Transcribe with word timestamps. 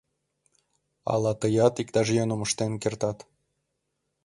Ала 1.13 1.31
тыят 1.41 1.75
иктаж 1.81 2.07
йӧным 2.15 2.41
ыштен 2.45 2.73
кертат? 2.81 3.17